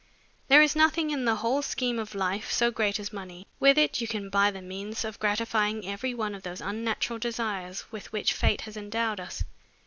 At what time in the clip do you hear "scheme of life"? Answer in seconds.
1.61-2.49